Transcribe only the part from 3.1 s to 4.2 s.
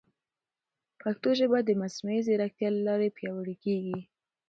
پیاوړې کیږي.